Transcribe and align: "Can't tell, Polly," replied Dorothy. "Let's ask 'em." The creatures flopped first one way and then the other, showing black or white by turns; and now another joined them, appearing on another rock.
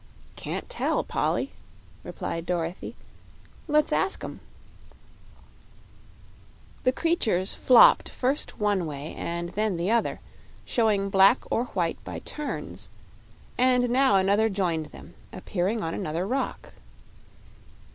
"Can't 0.35 0.67
tell, 0.67 1.03
Polly," 1.03 1.51
replied 2.03 2.47
Dorothy. 2.47 2.95
"Let's 3.67 3.93
ask 3.93 4.23
'em." 4.23 4.39
The 6.85 6.91
creatures 6.91 7.53
flopped 7.53 8.09
first 8.09 8.59
one 8.59 8.87
way 8.87 9.13
and 9.13 9.49
then 9.49 9.77
the 9.77 9.91
other, 9.91 10.19
showing 10.65 11.11
black 11.11 11.43
or 11.51 11.65
white 11.75 12.03
by 12.03 12.17
turns; 12.17 12.89
and 13.59 13.91
now 13.91 14.15
another 14.15 14.49
joined 14.49 14.87
them, 14.87 15.13
appearing 15.31 15.83
on 15.83 15.93
another 15.93 16.25
rock. 16.25 16.73